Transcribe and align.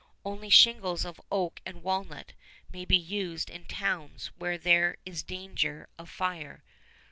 "Only 0.25 0.49
shingles 0.49 1.05
of 1.05 1.21
oak 1.31 1.61
and 1.63 1.83
walnut 1.83 2.33
may 2.73 2.85
be 2.85 2.97
used 2.97 3.51
in 3.51 3.65
towns 3.65 4.31
where 4.35 4.57
there 4.57 4.97
is 5.05 5.21
danger 5.21 5.89
of 5.99 6.09
fire." 6.09 6.63